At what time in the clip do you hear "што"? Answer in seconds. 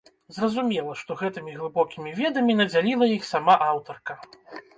1.01-1.17